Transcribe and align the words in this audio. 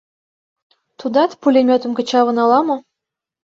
Тудат 0.99 1.31
«пулемётым 1.41 1.91
кычалын» 1.97 2.37
ала-мо? 2.43 2.77